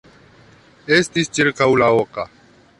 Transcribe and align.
Estis 0.97 1.31
ĉirkaŭ 1.39 1.71
la 1.83 1.93
oka. 2.03 2.29